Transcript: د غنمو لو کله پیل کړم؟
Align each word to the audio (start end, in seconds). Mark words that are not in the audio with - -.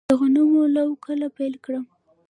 د 0.09 0.11
غنمو 0.19 0.63
لو 0.75 0.87
کله 1.05 1.27
پیل 1.37 1.53
کړم؟ 1.65 1.85